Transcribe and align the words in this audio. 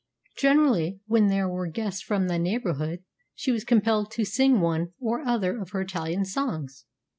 Generally, 0.35 0.99
when 1.05 1.27
there 1.27 1.47
were 1.47 1.67
guests 1.67 2.01
from 2.01 2.25
the 2.27 2.39
neighbourhood, 2.39 3.03
she 3.35 3.51
was 3.51 3.63
compelled 3.63 4.09
to 4.13 4.25
sing 4.25 4.59
one 4.59 4.93
or 4.99 5.21
other 5.21 5.55
of 5.61 5.69
her 5.73 5.81
Italian 5.81 6.25
songs. 6.25 6.85